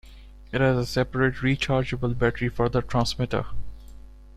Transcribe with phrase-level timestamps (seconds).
[0.51, 3.45] It has a separate, rechargeable battery for the transmitter.